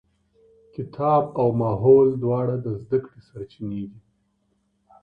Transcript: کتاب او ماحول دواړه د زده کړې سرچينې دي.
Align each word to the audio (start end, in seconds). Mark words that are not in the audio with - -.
کتاب 0.75 1.23
او 1.39 1.47
ماحول 1.61 2.07
دواړه 2.23 2.55
د 2.63 2.67
زده 2.81 2.97
کړې 3.05 3.19
سرچينې 3.29 3.83
دي. 3.91 4.01